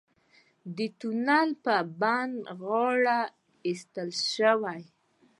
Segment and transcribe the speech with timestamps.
[0.75, 2.29] د تونل په بڼه
[2.61, 3.21] غارې
[3.67, 4.81] ایستل شوي.